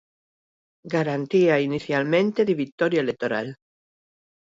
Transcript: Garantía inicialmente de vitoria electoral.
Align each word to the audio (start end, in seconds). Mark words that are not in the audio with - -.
Garantía 0.95 1.59
inicialmente 1.67 2.39
de 2.47 2.53
vitoria 2.55 3.01
electoral. 3.05 3.47